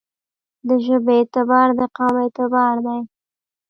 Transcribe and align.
دژبې 0.69 1.13
اعتبار 1.19 1.67
دقوم 1.79 2.15
اعتبار 2.23 2.75
دی. 2.85 2.99